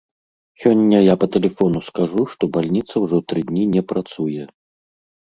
[0.63, 4.53] Сёння я па тэлефону скажу, што бальніца ўжо тры дні не працуе!